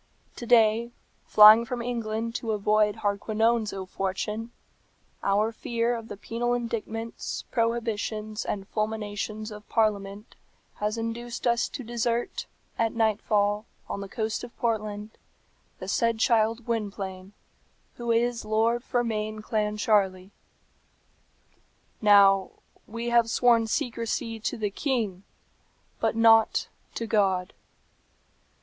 [0.37, 0.89] "To day,
[1.27, 4.51] flying from England to avoid Hardquanonne's ill fortune,
[5.21, 10.33] our fear of the penal indictments, prohibitions, and fulminations of Parliament
[10.77, 12.47] has induced us to desert,
[12.79, 15.11] at night fall, on the coast of Portland,
[15.77, 17.33] the said child Gwynplaine,
[17.97, 20.31] who is Lord Fermain Clancharlie.
[22.01, 22.49] "Now,
[22.87, 25.21] we have sworn secrecy to the king,
[25.99, 27.53] but not to God.